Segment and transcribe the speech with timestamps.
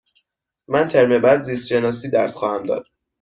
[0.67, 2.85] من ترم بعد زیست شناسی درس خواهم داد.